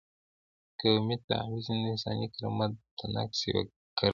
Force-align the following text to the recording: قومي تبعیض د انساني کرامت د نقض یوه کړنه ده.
قومي 0.79 1.15
تبعیض 1.27 1.65
د 1.81 1.83
انساني 1.91 2.27
کرامت 2.33 2.71
د 2.97 2.99
نقض 3.15 3.39
یوه 3.49 3.63
کړنه 3.97 4.09
ده. 4.09 4.09